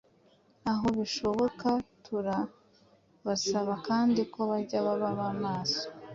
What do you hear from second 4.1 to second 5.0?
ko bajya